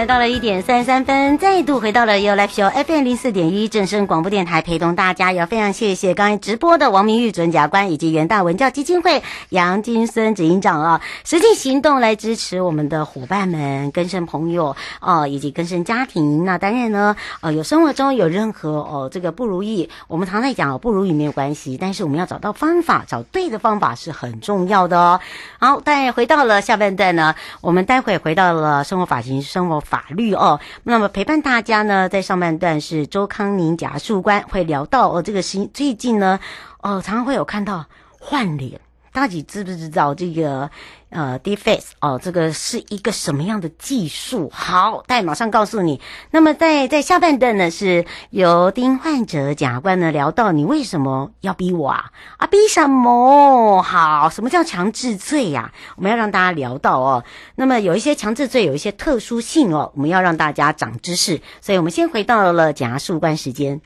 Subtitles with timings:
[0.00, 16.46] 来到了一点三十三分，再度回到了 You Live Show FM 零四点一正声广播电台，陪同大家，也非常谢谢刚才直播的王明玉准甲官以及元大文教基金会杨金森执行长啊，实际行动来支持我们的伙伴们、更生朋友哦、啊，以及更生家庭。
[16.46, 25.20] 那当然呢，呃，有生活中有任何哦这个不如意，我们常在讲哦不如意没有关系，但是我们要找到方法，找对的方法是很重要的哦。
[25.58, 29.78] 好，但回到了下半段呢，我们待会回到了生活法庭生活。
[29.90, 36.38] 法律哦，那么陪伴大家呢，在上半段是周康宁假诉官会聊到哦，这个新最近呢，
[36.80, 37.84] 哦，常常会有看到
[38.20, 38.80] 换脸。
[39.12, 40.70] 大家知不知道这个
[41.10, 44.48] 呃，deface 哦，这个是一个什么样的技术？
[44.52, 46.00] 好，待马上告诉你。
[46.30, 52.12] 那么在在下半段呢，是由丁患者检察官呢聊到你为什么要逼我啊？
[52.36, 53.82] 啊，逼什么？
[53.82, 55.72] 好，什么叫强制罪呀？
[55.96, 57.24] 我们要让大家聊到哦。
[57.56, 61.40] 那么有一些强制罪有一些特殊性哦，我们要让大家长知识。
[61.60, 63.80] 所以我们先回到了检察事务官时间。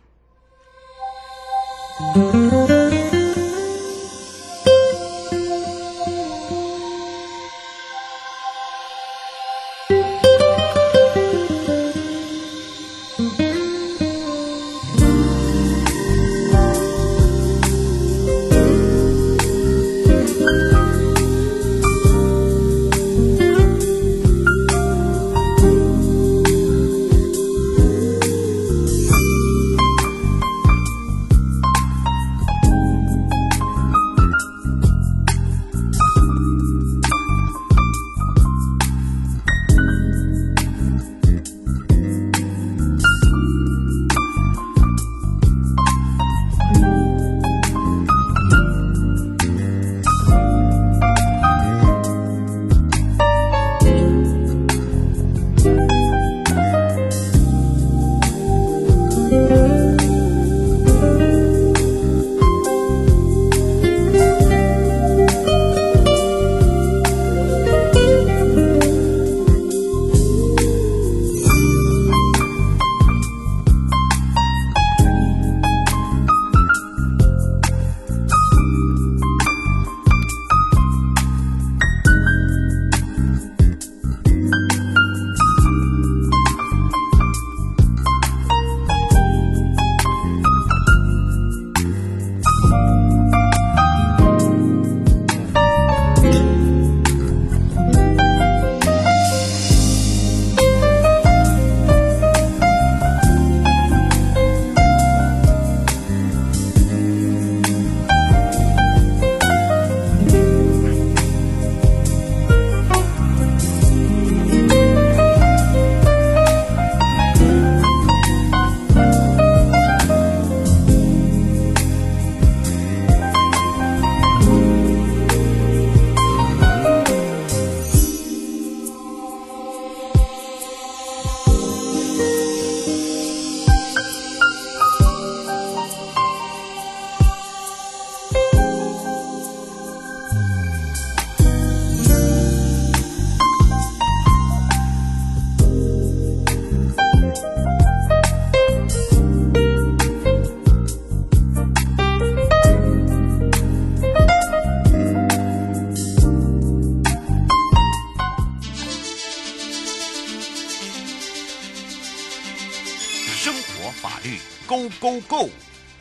[165.05, 165.51] Go Go，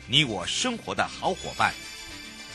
[0.06, 1.74] 你我生活的好伙伴，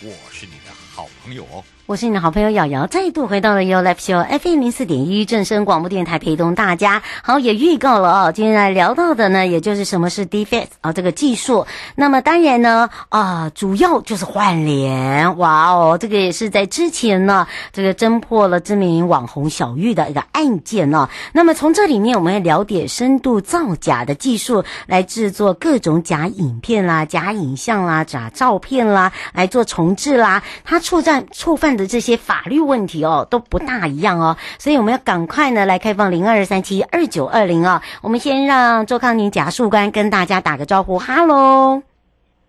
[0.01, 1.63] 我是你的好朋友哦。
[1.85, 7.01] 我是你的好朋友瑶瑶，再度回到了 Your Life Show FM 零四点一正声广播电台，陪同大家。
[7.23, 11.65] 好，也预告了哦，今天来聊到的呢，也就是什么是 Defect 啊、哦，这个技术。
[11.95, 15.35] 那么当然呢，啊、主要就是换脸。
[15.39, 21.09] 哇哦，这个也是在之前呢，这个侦破了知名网红小玉的一个案件呢、哦。
[21.33, 30.43] 那么从这里面，我们要了解深度造假的技术，来制作各种假影片啦、假影像啦、假照片啦，来做重制啦。
[30.63, 31.69] 它触犯触犯。
[31.77, 37.80] 的这些法律问题哦都不大一样哦，所以我们要赶快呢来开放零二三七二九二零哦。
[38.01, 41.83] 我们先让周康宁贾树官跟大家打个招呼，哈喽，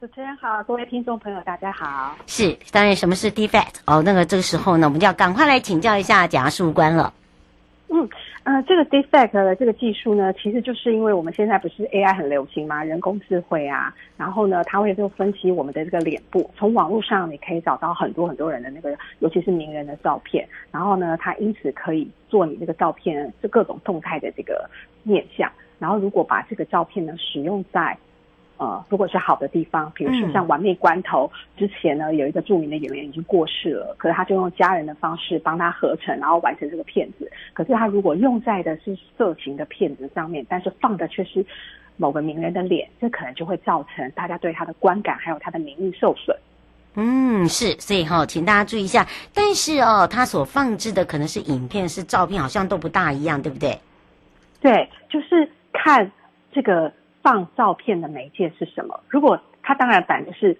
[0.00, 2.16] 主持人好，各位听众朋友大家好。
[2.26, 4.02] 是，当然什么是 defect 哦？
[4.02, 7.12] 那个这个时候呢，我们就要赶快来请教一下贾树官了。
[7.88, 8.08] 嗯。
[8.42, 12.82] 呃，这个 defect 的这个技术呢，其实就是因为我们现在不是 AI 很流行吗？
[12.82, 24.68] 人工智慧啊，然后呢，它会就分析我们的这个脸部，从网络上你可以找到很多很多人的那个，尤其是名人的照片，然后呢，它因此可以做你这个照片这各种动态的这个
[25.02, 27.96] 面相，然后如果把这个照片呢使用在
[28.60, 37.26] 呃，如果是好的地方，比如说像《完美关头》之前呢，有一个著名的演员已经过世了，可是他就用家人的方式帮他合成，然后完成这个片子。
[37.54, 41.42] 可是他如果用在的是色情的片子上面，但是放的却是
[41.96, 46.36] 某个名人的脸，这可能就会造成大家对他的观感还有他的名誉受损。
[46.96, 49.06] 嗯，是，所以哈、哦，请大家注意一下。
[49.32, 53.80] 但是哦，他所放置的可能是影片，是照片，好像都不大一样，对不对？
[54.60, 56.12] 对，就是看
[56.52, 56.92] 这个。
[57.22, 58.98] 放照片的媒介是什么？
[59.08, 60.56] 如果它当然反的是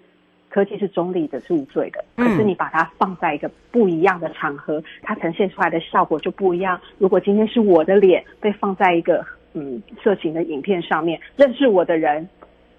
[0.49, 2.03] 科技是中立的，是无罪的。
[2.15, 6.79] 可是你把它放在一个不一样的场合，它呈现出来的效果就不一样。
[6.97, 12.27] 如果今天是我的脸被放在一个嗯色情的影片上面，认识我的人，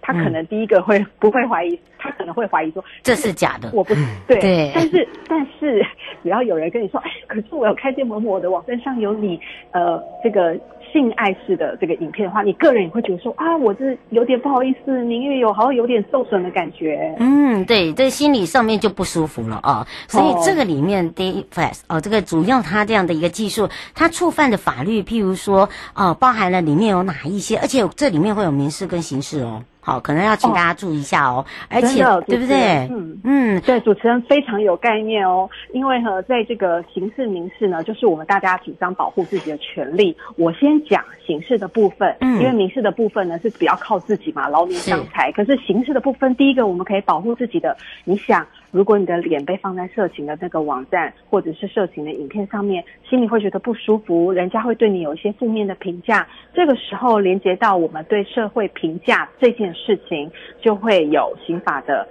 [0.00, 1.78] 他可能第一个会不会怀疑？
[1.98, 3.70] 他可能会怀疑说这是假的。
[3.72, 5.84] 我不是对，对，但是但是
[6.22, 9.40] 只要有人跟你说，哎，可是我有看见某某的网站上有你
[9.72, 10.56] 呃这个。
[10.92, 17.14] 性爱式的这个影片的话，你个人也会觉得说啊，我这有点不好意思，名誉有好像有点受损的感觉。
[17.18, 19.86] 嗯，对，这心理上面就不舒服了啊。
[20.06, 29.62] 所以这个里面 d a f a s 哦，这个主要它这样的一个技术，它触犯的法律，譬如说哦，包含了里面有哪一些，而且这里面会有民事跟刑事哦。
[29.84, 32.88] 好，可能要请大家注意一下哦，哦而且对不对？
[32.88, 35.50] 嗯嗯，对，主持人非常有概念哦。
[35.72, 40.16] 因为呢，在这个刑事、民事呢，就是我们大家主张保护自己的权利。
[40.36, 45.32] 我先讲刑事的部分，嗯，因为民事的部分呢是比较靠自己嘛，劳民伤财。
[45.32, 48.46] 可是刑事的部分，第一个我们可以保护自己的，你想。
[48.72, 56.26] 如果你的脸被放在色情的那个网站，或者是色情的影片上面，心里会觉得不舒服，人家会对你有一些负面的评价。
[56.54, 60.28] 这个时候连接到我们对社会评价这件事情，
[60.60, 62.08] 就会有刑法的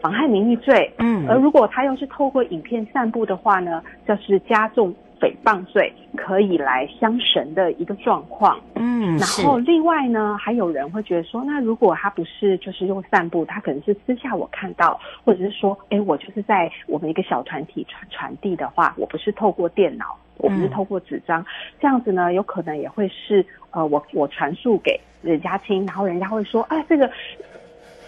[0.00, 0.90] 妨害名誉罪。
[0.96, 4.94] 嗯，而如果他又是透过影片散布的话呢，就是加重。
[5.20, 21.46] 诽谤罪可以来相绳的一个状况，嗯，然后另外呢，还有人会觉得说，那如果他不是就是用散布，他可能是私下我看到，或者是说，哎，我就是在我们一个小团体传传递的话，我不是透过电脑，我不是透过纸张，嗯，
[21.80, 27.10] 这样子呢，有可能也会是呃，我我传述给人家听，然后人家会说，啊，这个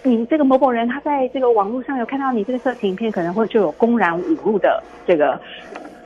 [0.03, 5.39] 你这个某某人他在这个网络上有看到你这个色情影片，可能会就有公然侮辱的这个。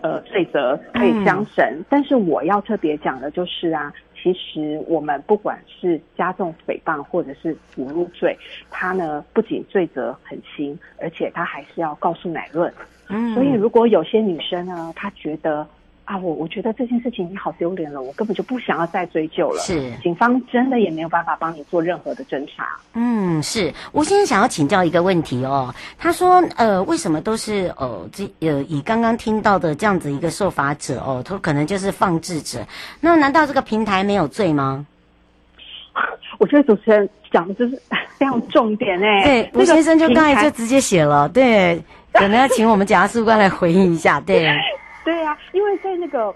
[0.06, 8.38] 呃，罪责可以相绳，嗯，但是我要特别讲的就是啊，其实我们不管是加重诽谤或者是侮辱罪，
[8.70, 12.72] 它呢不仅罪责很轻，而且它还是要告诉乃论。
[13.10, 15.68] 嗯，所以如果有些女生呢，她觉得。
[16.06, 19.60] 啊，我我觉得这件事情已经好丢脸了，我根本就不想要再追究了。
[19.60, 22.78] 是，警方真的也没有办法帮你做任何的侦查。
[22.94, 25.74] 嗯，是我先生想要请教一个问题哦。
[25.98, 32.60] 他说，呃，为什么都是哦这呃以刚刚听到的这样子一个受罚者哦，他可能就是放置者。
[33.02, 34.86] 那难道这个平台没有罪吗？
[36.38, 37.82] 我觉得主持人讲的就是
[38.20, 39.24] 非常重点哎。
[39.24, 41.82] 对，吴先生就刚才就直接写了，对，
[42.14, 44.48] 可能要请我们检察官来回应一下，对。
[45.06, 46.36] 对、啊，因为在那个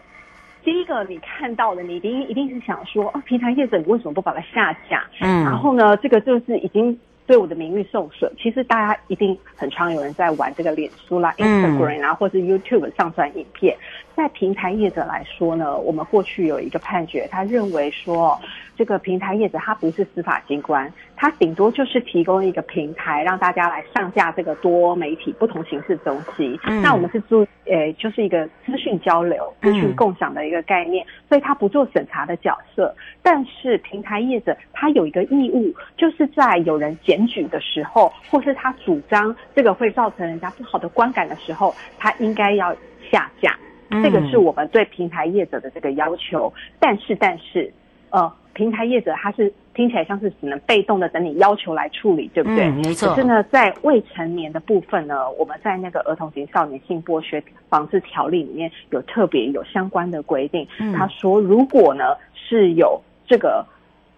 [0.64, 5.04] 第一个你看到的，你一定一定是想说，哦，平台业者你为什么不把它下架？
[5.20, 8.32] 嗯，然后呢，这个就是已经对我的名誉受损。
[8.38, 13.76] 其实大家一定很常有人在玩这个脸书啦、Instagram 啊，或是 YouTube 上传影片，
[14.20, 18.38] 在平台业者来说呢，我们过去有一个判决，他认为说，
[18.76, 26.60] 这个平台业者他不是司法机关，他顶多就是提供一个平台，让大家来上架这个多媒体不同形式的东西。
[26.66, 32.94] 嗯、那我们是做，呃，就是一个资讯交流、资讯共享的一个概念，嗯、所以他不做审查的角色。
[33.24, 42.76] 但是平台业者他有一个义务，就是在有人检举的时候，或是他主张这个会造成人家不好的观感的时候，他应该要
[43.10, 43.58] 下架。
[43.90, 47.72] 这个是我们对平台业者的这个要求，但是但是，
[48.12, 52.66] 呃，平台业者他是听起来像是只能被动的等你要求来处理，对不对？
[52.68, 53.10] 嗯，没错。
[53.10, 63.66] 可是呢，在未成年的部分呢，我们在那个《儿童及少年性剥削防治条例》里面有特别有相关的规定，嗯，他说如果呢是有这个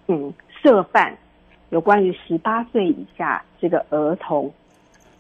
[0.07, 1.15] 嗯涉犯
[1.69, 4.51] 有关于十八岁以下这个儿童。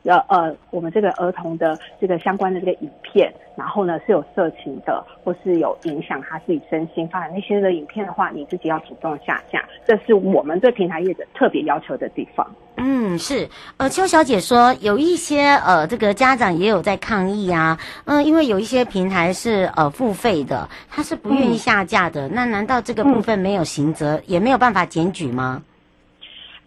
[0.03, 12.49] 呃呃，我们这个儿童的这个相关的这个影片，然后呢是有色情的，或是有影响他自己身心发展那些的影片的话，你自己要主动下架，这是我们对平台业者特别要求的地方。
[12.77, 13.47] 嗯，是。
[13.77, 25.61] 呃，邱小姐说有一些呃这个家长也有在抗议啊，嗯、呃，因为有一些平台是呃付费的，他是不愿意下架的，嗯、那难道这个部分没有刑责，嗯、也没有办法检举吗？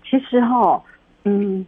[0.09, 0.81] 其实哈，
[1.25, 1.67] 嗯。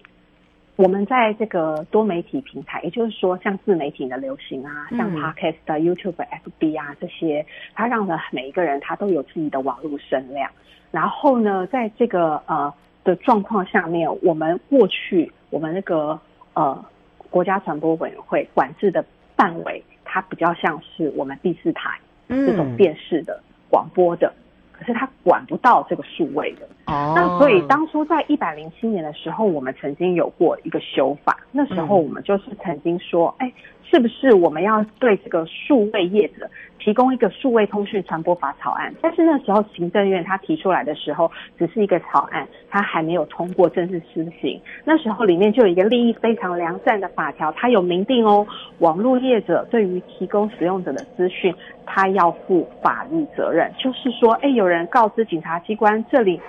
[0.76, 10.50] 我们在这个多媒体平台，也就是说，像自媒体的流行啊，像 Podcast、YouTube、FB 啊这些，它让的每一个人他都有自己的网络声量。
[10.90, 12.72] 然后呢，在这个呃
[13.04, 16.20] 的状况下面，我们过去我们那个
[16.52, 16.84] 呃
[17.30, 19.02] 国家传播委员会管制的
[19.34, 24.30] 范围，它比较像是我们第四台这种电视的广播的。
[24.78, 33.52] 可是他管不到这个数位的哦，那所以当初在一百零七年的时候，我们曾经有过一个修法，那时候我们就是曾经说，哎，
[33.90, 38.92] 是不是我们要对这个数位业者提供一个数位通讯传播法草案？
[39.00, 44.60] 但是那时候行政院他提出来的时候，只是一个草案，他还没有通过正式施行。
[44.84, 48.46] 那时候里面就有一个利益非常良善的法条，它有明定哦，
[48.78, 51.54] 网络业者对于提供使用者的资讯。
[51.88, 56.40] 他要负法律责任，就是说，哎，有人告知警察机关，这里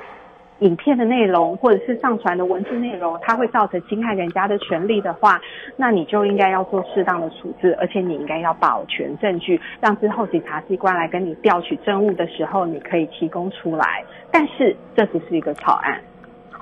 [0.59, 5.39] 影片的内容或者是上传的文字内容，它会造成侵害人家的权利的话，
[5.75, 14.03] 那你就应该要做适当的处置，而且你应该要保全证据，让之后警察机关来跟你调取证物的时候，你可以提供出来。
[14.31, 16.01] 但是这只是一个草案，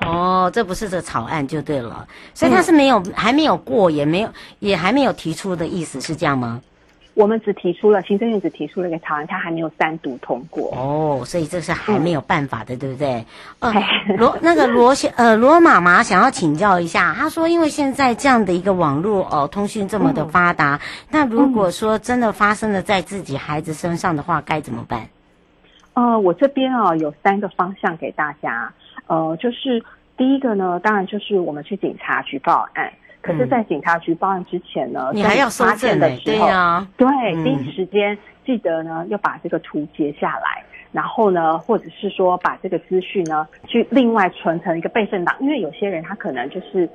[0.06, 6.62] 哦，这不是这草案就对了，所以他是没有、还没有过，也没有也还没有提出的意思是这样吗？
[7.16, 13.26] 我们只提出了行政院只提出了一个草案，它还没有三读通过哦，所以这是还没有办法的，嗯、对不对？
[13.60, 13.74] 呃，
[14.18, 20.80] 罗那个罗先呃罗妈妈想要请教一下，她说，因为现在这样的一个网络哦、呃、通讯这么的发达，嗯、
[21.10, 25.08] 那如果说真的发生了在自己孩子身上的话，该怎么办？
[25.94, 28.74] 呃，我这边啊、哦、有三个方向给大家，
[29.08, 29.82] 呃，就是
[30.18, 32.92] 第一个呢，当然就是我们去警察局报案。
[33.26, 37.08] 可是，在警察局报案之前呢，你还要收证的时候，对啊，对，
[37.44, 38.16] 第一时间
[38.46, 46.88] 记得呢，要把这个图截下来，然后呢，或者是说把这个资讯呢，去另外存成一个备份档，因为有些人他可能就是。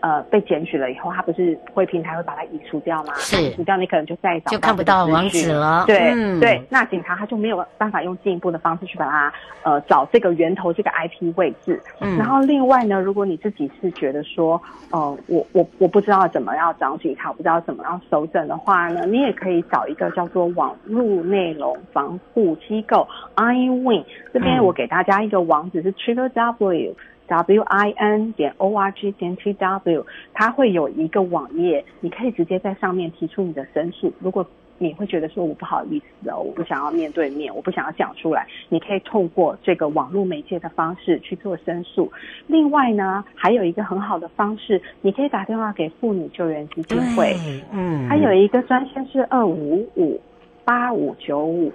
[0.00, 3.14] 呃，被检举了以后，他不是会平台会把它移除掉吗？
[3.16, 5.84] 是，移除掉你可能就再找就看不到网址了。
[5.86, 11.80] 对、嗯、对，那警察他就没有办法用进一步的方式去把它呃找这个源头这个 IP 位置。
[12.00, 26.94] 嗯，然后另外呢，如果你自己是觉得说，呃，我我我不知道怎么要找警察，我不知道怎么样搜证的话呢，你也可以找一个叫做网络内容防护机构 iWin 这边，我给大家一个网址是 triple w。
[27.28, 34.12] W i n 点 o r g 点 t w，它会有一个网页，你可以直接在上面提出你的申诉。
[34.18, 34.44] 如果
[34.80, 42.08] 你会觉得说我不好意思哦，我不想要面对面，我不想要讲出来，你可以透过这个网络媒介的方式去做申诉。
[42.46, 47.36] 另外呢，还有一个很好的方式，你可以打电话给妇女救援基金会，
[47.72, 50.20] 嗯，它有一个专线是二五五
[50.64, 51.72] 八五九五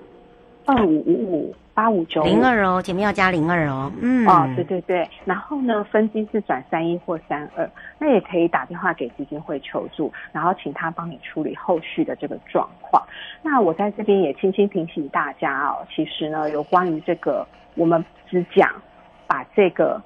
[0.65, 1.55] 二五五五。
[1.73, 3.91] 八五九零二哦，前面要加零二哦。
[3.99, 13.01] 嗯，哦，对对对，然后呢，分机是转三一或三二，那也可以打电话给基金会求助，然后请他帮你处理后续的这个状况。
[13.41, 18.69] 那我在这边也轻轻提醒大家哦，其实呢，有关于这个，我们只讲
[19.25, 19.99] 把这个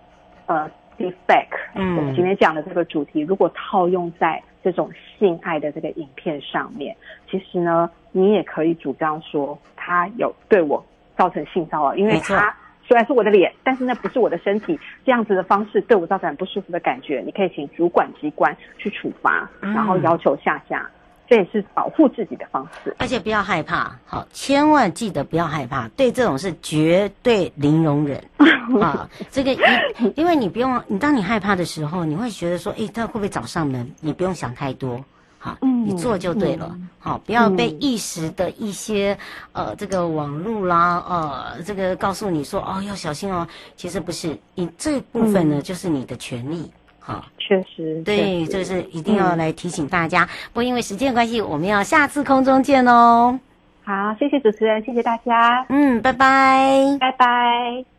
[0.45, 6.95] 呃 defect，嗯，我们今天讲的这个主题，如果套用在这种性爱的这个影片上面，
[7.29, 10.81] 其实呢，你也可以主张说他有对我。
[11.17, 12.55] 造成性骚扰，因为他
[12.87, 17.21] 虽然是我的脸，但是那不是我的身体，这样子的方式对我造成很不舒服的感觉。
[17.25, 20.89] 你可以请主管机关去处罚，然后要求下架。
[21.29, 22.95] 这也是保护自己的方式。
[22.99, 28.23] 而且不要害怕，好，千万记得不要害怕，对这种事绝对零容忍
[28.81, 29.09] 啊！
[29.29, 33.91] 这个因因为你不用，你当你害怕的时候，你会觉得说，诶，他会不会找上门？
[33.99, 35.03] 你不用想太多。
[35.47, 36.69] 好，你做就对了。
[36.73, 39.17] 嗯、好，不要被一时的一些、
[39.53, 43.47] 嗯、呃这个网络啦，呃这个告诉你说哦要小心哦。
[43.77, 46.69] 其实不是，你这部分呢、嗯、就是你的权利。
[46.99, 50.23] 好，确实，对，这是一定要来提醒大家。
[50.23, 53.39] 嗯、不过因为时间关系，我们要下次空中见哦。
[53.85, 55.65] 好，谢谢主持人，谢谢大家。
[55.69, 57.96] 嗯，拜拜，拜拜。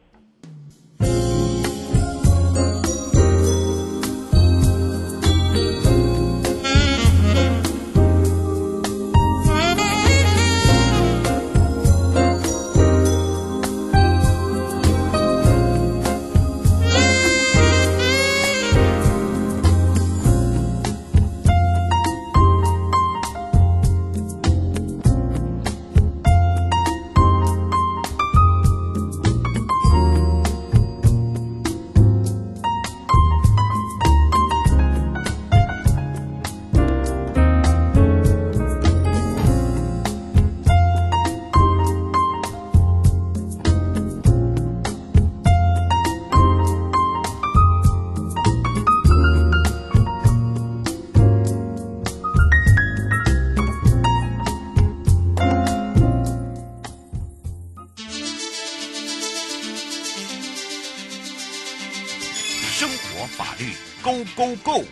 [64.39, 64.85] Go Go，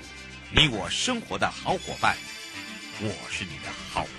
[0.50, 2.16] 你我生活的好伙伴，
[3.00, 3.65] 我是你的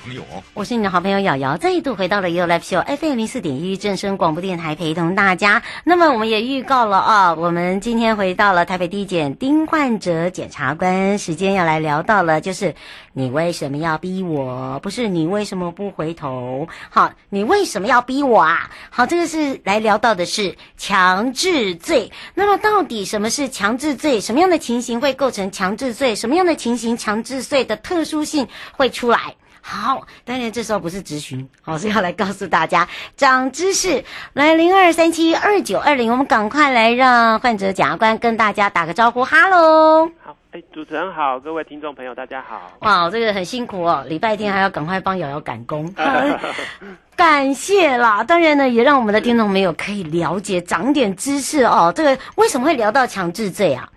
[0.07, 0.23] 朋友。
[0.53, 5.61] 我是你的好朋友瑶瑶，再一度回到了 You Live Show FM 零四点一正声广播电台，陪同大家。
[5.83, 12.73] 那么我们也预告了啊，我们今天回到了台北地检丁患者检察官，时间要来聊到了，就是。
[13.13, 14.79] 你为什么要逼我？
[14.83, 16.67] 不是你为什么不回头？
[16.91, 18.69] 好，你为什么要逼我啊？
[18.91, 22.11] 好，这个是来聊到的是强制罪。
[22.35, 24.21] 那么到底什么是强制罪？
[24.21, 26.13] 什么样的情形会构成强制罪？
[26.13, 27.65] 什么样的情形强制罪？
[27.65, 29.33] 的特殊性会出来？
[29.69, 34.01] 好，当然这时候不是咨询，好，是要来告诉大家长知识。
[34.31, 40.09] 来零二三七二九二零，我们赶快来让患者检察官跟大家打个招呼，哈喽。
[40.23, 40.33] 好。
[40.73, 42.71] 主持人好，各位听众朋友，大家好。
[42.79, 45.93] 哇，这个很辛苦哦，礼拜天还要赶快帮瑶瑶赶工，
[47.15, 48.23] 感谢啦。
[48.23, 51.93] 当然呢，也让我们的听众朋友可以了解、长点知识哦。
[51.95, 53.87] 这个为什么会聊到强制罪啊？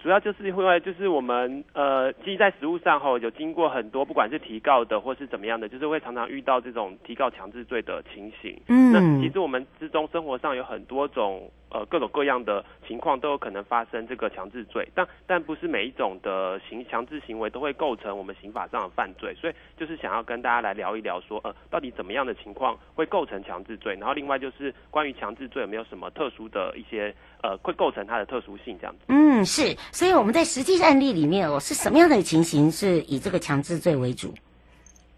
[0.00, 8.58] 嘿，主要就是因为就是我们呃，其实，在实务上吼，有经过很多，不管是提告的或是怎么样的，就是会常常遇到这种提告强制罪的情形。
[8.68, 11.50] 嗯，那其实我们之中生活上有很多种。
[11.70, 29.04] 呃，各种各样的情况都有可能发生这个强制罪，但但不是每一种的行强制行为都会构成我们刑法上的犯罪，所以就是想要跟大家来聊一聊说，呃，到底怎么样的情况会构成强制罪，然后另外就是关于强制罪有没有什么特殊的一些呃，会构成它的特殊性这样子。
[29.08, 34.34] 嗯，是，所以我们在实际案例里面哦，是什么样的情形是以这个强制罪为主？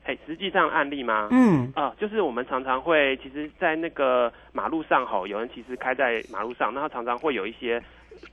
[0.05, 1.29] 嘿，实际上案例吗？
[1.31, 7.83] 嗯，啊、呃，就是我们常常会，其实，在那个马路上吼，有人其实开在马路上，那他常常会有一些。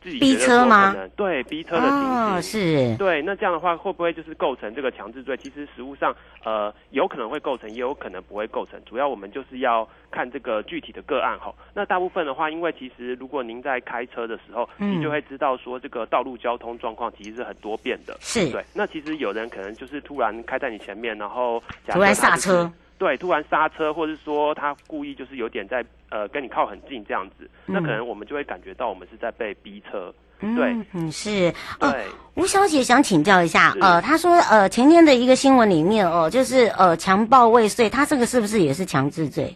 [0.01, 0.95] 自己逼车吗？
[1.15, 2.95] 对，逼车的情形、哦、是。
[2.97, 5.35] 对，那这样的话会不会就是构成这个强制罪？
[5.37, 8.79] 其实实务上，呃，有可能会构成，也有可能不会构成。
[8.85, 11.53] 主要我们就是要看这个具体的个案吼。
[11.73, 18.17] 那大部分的话，因为其实如果您在开车的时候，嗯、你就会知道说这个道路交通状况其实是很多变的。
[18.21, 18.49] 是。
[18.51, 18.63] 对。
[18.73, 22.71] 那其实有人可能就是突然开在你前面，然后假、就是、突然刹车。
[22.97, 30.13] 对，突然刹车，或者说他故意就是有点在呃跟你靠很近这样子，嗯、那可能我们就会感觉到我们是在被逼车。
[30.39, 31.53] 对，嗯，是。
[31.79, 31.93] 呃，
[32.35, 39.55] 吴小姐想请教一下，呃，她说呃前天的一个新闻里面哦，就是呃强暴未遂，她这个是不是也是强制罪？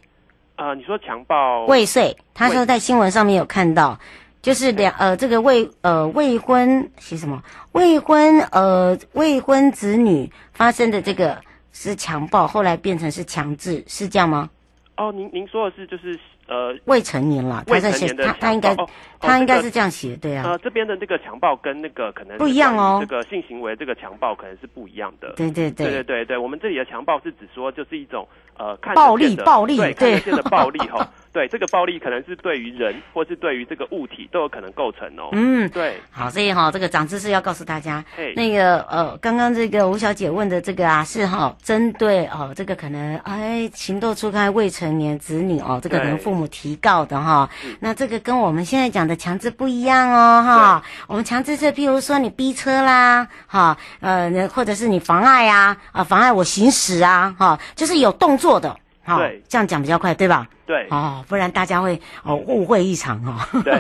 [0.57, 3.97] 呃，你说强暴未遂，她说在新闻上面有看到，
[4.41, 11.41] 就是两呃这个未呃未婚是什么未婚呃未婚子女发生的这个。
[11.75, 14.47] 是强暴，后来变成是强制，是这样吗？
[14.95, 16.19] 哦，您您说的是就是
[16.53, 18.87] 呃未成年了，未成年的他，他应该、哦、
[19.19, 20.43] 他应该是这样写，对啊。
[20.45, 25.33] 呃，这边的这个强暴跟那个可能不一样哦，这个性行为这个强暴可能是不一样的。
[25.35, 31.09] 对对对对对对，我们这里的强暴是指说就是一种呃看暴力暴力，对看得见的暴力哈。
[31.33, 35.29] 对，这个暴力可能是对于人，或是对于这个物体都有可能构成哦。
[35.31, 35.99] 嗯，对。
[36.11, 47.49] 好，所以哈、哦，这个长知识要告诉大家，那个呃，刚刚这个吴小姐问的这个啊，是哈、哦，针对哦，这个可能哎情窦初开未成年子女哦，这个可能父母提告的哈、哦。
[47.79, 50.83] 那这个跟我们现在讲的强制不一样哦，哈、哦。
[51.07, 58.77] 我们强制是，譬如说你逼车啦，哈、哦，呃，或者是你妨碍啊，啊，妨碍我行驶啊，哈、哦，就是有动作的。
[59.03, 60.47] 好，这样讲比较快，对吧？
[60.65, 63.61] 对，哦，不然大家会哦误会一场哦。
[63.63, 63.73] 对，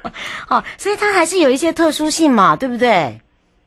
[0.48, 3.18] 哦，所以它还是有一些特殊性嘛，对不对？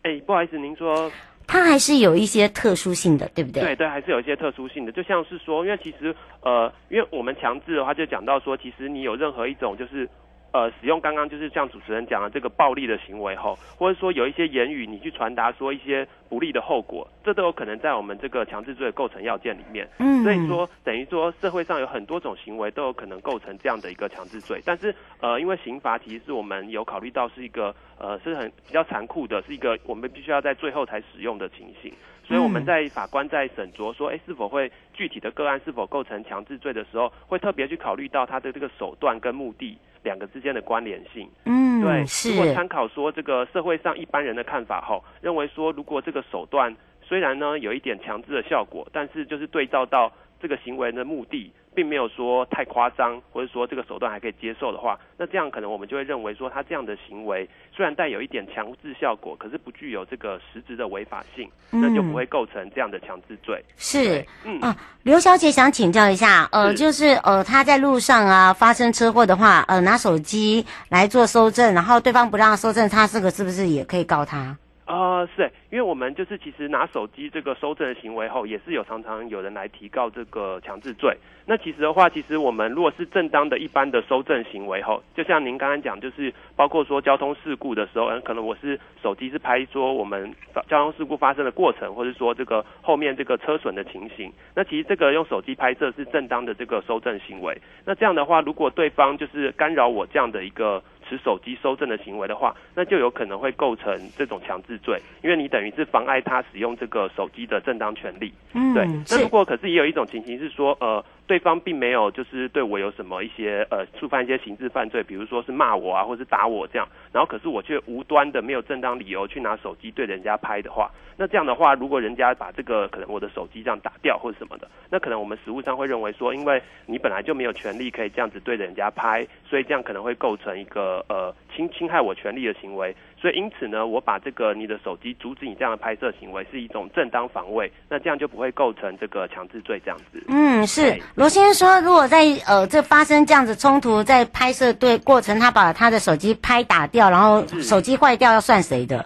[0.04, 1.12] 哎，不好意思，您说
[1.48, 3.64] 它还是有一些特殊性的，对不对？
[3.64, 10.08] 对对，还是有一些特殊性的，就像是说，因为其实呃，因为我们强制的话，就讲到说，其实你有任何一种就是。
[10.52, 19.88] 呃，使用刚刚就是像主持人讲的这个暴力的行为后，或者说有一些言语你去传达说一些不利的后果，这都有可能在我们这个强制罪的构成要件里面。
[20.00, 24.60] 嗯，所以说等于说社会上有很多种行为都有可能构成这样的一个强制罪。
[24.66, 31.94] 但是呃，因为刑罚其实是我们有考虑到是一个呃是很比较残酷的，是一个我们必须要在最后才使用的情形。
[32.30, 39.78] 所以我们在法官在审酌说，哎，是否会具体的个案是否构成强制罪的时候，会特别去考虑到他的这个手段跟目的。
[40.02, 42.06] 两个之间的关联性，嗯，对。
[42.06, 42.32] 是。
[42.32, 50.10] 如果参考说这个社会上一般人的看法后，认为说如果这个手段虽然呢有一点强制的效果，但是就是对照到
[50.42, 51.52] 这个行为的目的。
[51.76, 63.64] 并没有说太夸张，或者说这个手段还可以接受的话，那这样可能我们就会认为说他这样的行为虽然带有一点强制效果，可是不具有这个实质的违法性，嗯、那就不会构成这样的强制罪。
[63.78, 74.58] 是，嗯啊，刘小姐想请教一下，呃，是就是呃，他在路上啊发生车祸的话，呃，拿手机来做搜证，然后对方不让搜证，他这个是不是也可以告他？
[74.90, 81.16] 啊、呃，是，因为我们就是其实拿手机这个搜证的行为后，也是有常常有人来提告这个强制罪。
[81.46, 90.34] 那其实的话，其实我们如果是正当的一般的搜证行为后，就像您刚刚讲，就是包括说交通事故的时候，嗯，可能我是手机是拍说我们
[90.68, 94.34] 交通事故发生的过程，或者说这个后面这个车损的情形。
[94.56, 97.56] 那其实这个用手机拍摄是正当的这个搜证行为。
[97.86, 100.82] 那这样的话，如果对方就是干扰我这样的一个。
[101.10, 108.32] 持手机收证的行为的话，那就有可能会构成这种强制罪，因为你等于是妨碍他使用这个手机的正当权利。
[108.54, 108.86] 嗯，对。
[109.10, 111.04] 那如果可是也有一种情形是说，呃。
[111.30, 132.96] 对方并没有就是对我有什么一些呃触犯一些刑事犯罪，比如说是骂我啊，或是打我这样，然后可是我却无端的没有正当理由去拿手机对人家拍的话，那这样的话，如果人家把这个可能我的手机这样打掉或者什么的，那可能我们实务上会认为说，因为你本来就没有权利可以这样子对人家拍，所以这样可能会构成一个呃侵侵害我权利的行为。
[133.22, 140.24] 所以因此呢，我把这个你的手机阻止你这样的拍摄行为是一种正当防卫，那这样就不会构成这个强制罪这样子。
[140.30, 149.06] 嗯，是罗先生说，如果在呃这发生这样子冲突，在拍摄对过程，他把他的手机拍打掉，然后手机坏掉，要算谁的？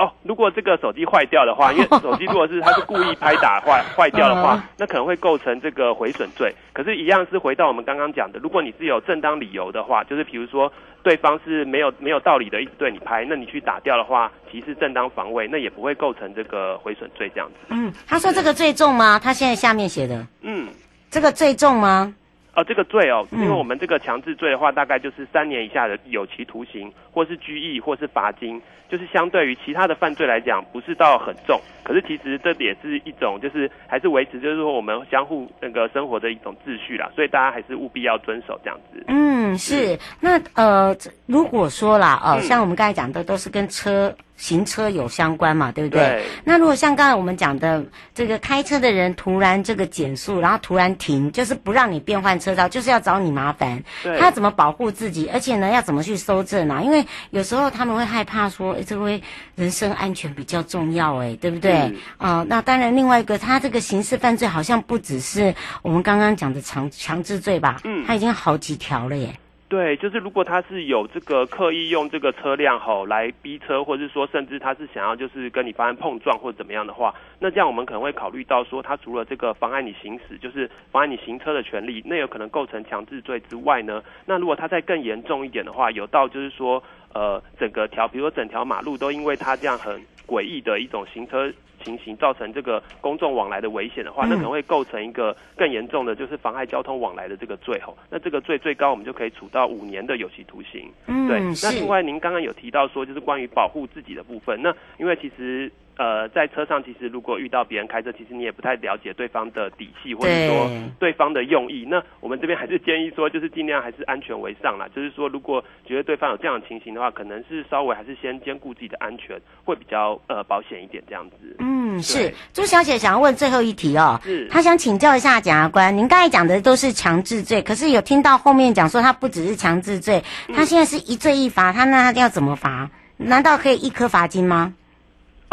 [0.00, 6.52] 哦，如果这个手机坏掉的话， 因为手机如果是他是故意拍打坏坏掉的话，那可能会构成这个毁损罪。
[6.72, 10.72] 可是，一样是回到我们刚刚讲的，如果你是有正当理由的话，就是比如说
[11.04, 17.54] 对方是没有没有道理的一直对你拍，那你去打掉的话，其实正当防卫，那也不会构成这个毁损罪这样子。
[17.68, 19.20] 嗯，他说这个最重吗？
[19.22, 20.66] 他现在下面写的，嗯，
[21.14, 22.12] 这个最重吗？
[22.56, 31.60] 哦，这个罪哦，因为我们这个强制罪的话，大概就是三年以下的有期徒刑，或是拘役，或是罚金，就是相对于其他的犯罪来讲，不是到很重。
[31.84, 37.08] 可是其实这也是一种，就是还是维持，就是说我们相互那个生活的一种秩序啦。
[37.14, 39.04] 所以大家还是务必要遵守这样子。
[39.06, 39.96] 嗯，是。
[40.20, 40.96] 那呃，
[41.26, 44.12] 如果说啦，哦、呃，像我们刚才讲的，都是跟车。
[44.36, 46.00] 行车有相关嘛，对不对？
[46.02, 46.24] 对。
[46.44, 53.82] 那如果像刚才我们讲的，这个开车的人突然这个减速，然后突然停，就是不让你变换车道，就是要找你麻烦。
[54.02, 54.18] 对。
[54.18, 55.28] 他要怎么保护自己？
[55.32, 56.82] 而且呢，要怎么去搜证啊？
[56.82, 59.22] 因为有时候他们会害怕说，诶，这位
[59.54, 61.94] 人身安全比较重要，诶，对不对？
[62.18, 67.80] 啊、那当然，另外一个，他这个刑事犯罪好像不只是我们刚刚讲的强强制罪吧？
[67.84, 68.04] 嗯。
[68.06, 69.34] 他已经好几条了耶。
[69.74, 86.80] 对，就是如果他是有这个刻意用这个车辆吼来逼车，或者是说甚至他是想要就是跟你发生碰撞或者怎么样的话，那这样我们可能会考虑到说，他除了这个妨碍你行驶，就是妨碍你行车的权利，那有可能构成强制罪之外呢，那如果他再更严重一点的话，有到就是说，
[87.12, 91.52] 呃，整个条，比如说整条马路都因为他这样很诡异的一种行车。
[91.84, 97.96] 情形造成这个公众往来的危险的话，那可能会构成一个更严重的，就是妨碍交通往来的这个罪吼。
[98.10, 100.90] 那这个罪最高我们就可以处到五年的有期徒刑。
[101.06, 101.40] 嗯，对。
[101.62, 104.60] 那另外您刚刚有提到说，就是关于保护自己的部分。
[104.62, 111.86] 那因为其实呃，在车上其实如果遇到别人开车，其实你也不太了解对方的底细，或者说对方的用意。
[111.88, 114.88] 那我们这边还是建议说，就是尽量还是安全为上啦。
[114.94, 121.36] 就是说，如果觉得对方有这样的情形的话，可能是稍微还是先兼顾自己的安全，会比较呃保险一点这样子。
[121.60, 130.22] 嗯，是朱小姐想要问最后一题哦，是她想请教一下检察官，您刚才讲的都是强制罪，可是有听到后面讲说他不只是强制罪，
[130.54, 132.90] 他现在是一罪一罚，他那他要怎么罚？
[133.16, 134.74] 难道可以一颗罚金吗？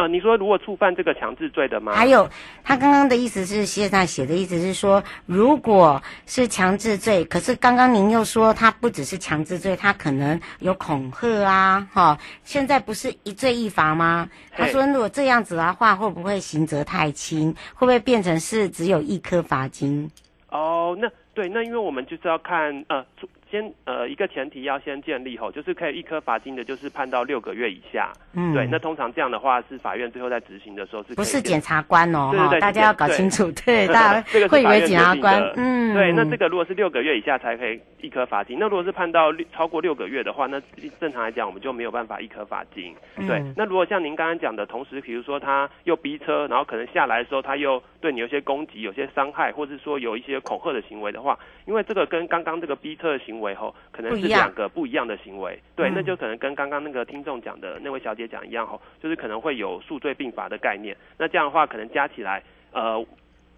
[0.01, 1.91] 呃，你说如果触犯这个强制罪的吗？
[1.93, 2.27] 还有，
[2.63, 14.27] 他刚刚的意思是，现在写的意思是说，如果是强制罪，可是刚刚您又说他不只是强制罪，他可能有恐吓啊，哈，现在不是一罪一罚吗？
[14.57, 17.53] 他说，如果这样子的话，会不会刑责太轻？
[17.75, 20.09] 会不会变成是只有一颗罚金？
[20.49, 23.05] 哦，那对，那因为我们就是要看呃。
[23.51, 28.11] 先呃，一个前提要先建立吼，就是可以一颗罚金的，就是判到六个月以下。
[28.33, 31.13] 嗯，对，那通常这样的话是法院最后在执行的时候是。
[31.13, 35.43] 不是检察官哦，对对对，大家要搞清楚，对，大家 会以为检察官。
[35.57, 40.61] 嗯，对，那这个如果是六个月以下才可以一颗罚金，那如果是判到六超过六个月的话，那
[40.99, 42.95] 正常来讲我们就没有办法一颗罚金。
[43.27, 54.11] 对，嗯、那如果像您刚刚讲的，同时比如说他又逼车，然后可能下来的时候他又对你有些攻击、有些伤害，或者说有一些恐吓的行为的话，因为这个跟刚刚这个逼车的行为吼，可能。
[54.11, 60.95] 是两个不一样的行为，对，那就可能跟刚刚那个听众讲的那位小姐讲一样吼，就是可能会有数罪并罚的概念。
[61.17, 63.03] 那这样的话，可能加起来，呃，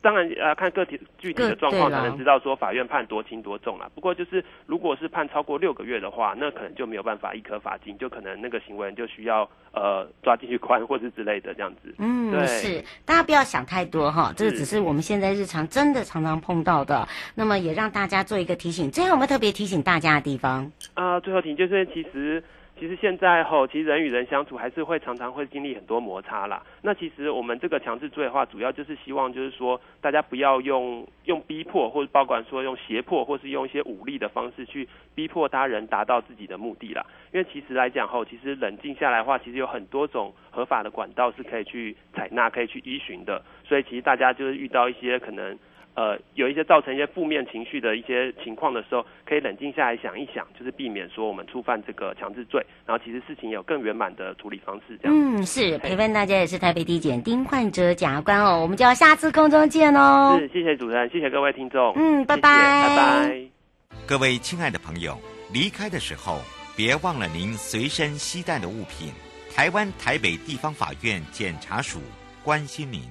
[0.04, 3.89] 当然呃，看个体具体的状况才能知道说法院判多轻多重啦。
[3.96, 11.96] 不过就是如果是判超过六个月的话，那可能就没有办法一颗罚金，就可能那个行为人就需要呃抓进去关或是之类的这样子。
[12.00, 17.08] 嗯，对是，大家不要想太多哈，这个只是我们现在日常真的常常碰到的。
[17.34, 18.92] 那么也让大家做一个提醒。
[18.92, 22.44] 最后我们特别提醒大家的地方啊、呃，最后提就是其实。
[22.84, 26.62] 其实现在吼，其实人与人相处还是会常常会经历很多摩擦啦。
[26.82, 37.06] 那其实我们这个强制罪的话，主要就是希望就是说，大家不要用用逼迫，或者包括说用胁迫，或是用一些武力的方式去逼迫他人达到自己的目的啦。
[37.32, 43.41] 因为其实来讲吼，其实冷静下来的话，其实有很多种合法的管道是可以去采纳、可以去依循的。
[43.63, 45.58] 所以其实大家就是遇到一些可能。
[45.95, 54.97] 呃，有一些造成一些负面情绪的一些情况的时候，可以冷静下来想一想，就是避免说我们触犯这个强制罪，然后其实事情有更圆满的处理方式。
[55.01, 60.36] 这样，嗯，是陪伴大家也是台北地检丁焕哲检察官哦，我们就要下次空中见哦。
[60.39, 61.93] 是，谢谢主持人，谢谢各位听众。
[61.95, 63.41] 嗯，拜拜，拜拜。
[64.08, 65.17] 各位亲爱的朋友，
[65.53, 66.39] 离开的时候
[66.75, 69.13] 别忘了您随身携带的物品。
[69.56, 71.99] 台湾台北地方法院检察署
[72.43, 73.01] 关心您。